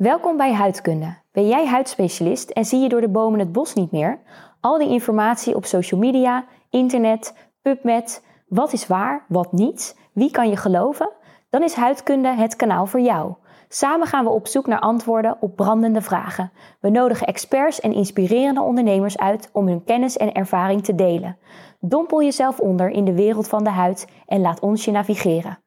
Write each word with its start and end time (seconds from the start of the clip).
Welkom 0.00 0.36
bij 0.36 0.52
Huidkunde. 0.52 1.16
Ben 1.32 1.48
jij 1.48 1.66
huidspecialist 1.66 2.50
en 2.50 2.64
zie 2.64 2.80
je 2.80 2.88
door 2.88 3.00
de 3.00 3.08
bomen 3.08 3.38
het 3.38 3.52
bos 3.52 3.74
niet 3.74 3.90
meer? 3.90 4.20
Al 4.60 4.78
die 4.78 4.88
informatie 4.88 5.56
op 5.56 5.64
social 5.64 6.00
media, 6.00 6.44
internet, 6.70 7.34
PubMed, 7.62 8.24
wat 8.48 8.72
is 8.72 8.86
waar, 8.86 9.24
wat 9.28 9.52
niet, 9.52 9.98
wie 10.12 10.30
kan 10.30 10.48
je 10.48 10.56
geloven? 10.56 11.10
Dan 11.50 11.62
is 11.62 11.74
Huidkunde 11.74 12.28
het 12.28 12.56
kanaal 12.56 12.86
voor 12.86 13.00
jou. 13.00 13.34
Samen 13.68 14.06
gaan 14.06 14.24
we 14.24 14.30
op 14.30 14.46
zoek 14.46 14.66
naar 14.66 14.80
antwoorden 14.80 15.36
op 15.40 15.56
brandende 15.56 16.02
vragen. 16.02 16.52
We 16.80 16.90
nodigen 16.90 17.26
experts 17.26 17.80
en 17.80 17.92
inspirerende 17.92 18.60
ondernemers 18.60 19.18
uit 19.18 19.48
om 19.52 19.66
hun 19.66 19.84
kennis 19.84 20.16
en 20.16 20.32
ervaring 20.32 20.84
te 20.84 20.94
delen. 20.94 21.38
Dompel 21.80 22.22
jezelf 22.22 22.60
onder 22.60 22.90
in 22.90 23.04
de 23.04 23.14
wereld 23.14 23.48
van 23.48 23.64
de 23.64 23.70
huid 23.70 24.06
en 24.26 24.40
laat 24.40 24.60
ons 24.60 24.84
je 24.84 24.90
navigeren. 24.90 25.58